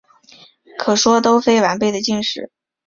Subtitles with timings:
[0.79, 2.49] 可说都非完备的晋史。